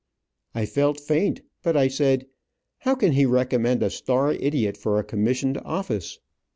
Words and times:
I 0.55 0.65
felt 0.65 0.99
faint, 0.99 1.41
but 1.61 1.77
I 1.77 1.87
said, 1.87 2.25
"How 2.79 2.95
can 2.95 3.11
he 3.11 3.27
recommend 3.27 3.83
a 3.83 3.91
star 3.91 4.33
idiot 4.33 4.75
for 4.75 4.97
a 4.97 5.03
commissioned 5.03 5.59
office?" 5.59 6.17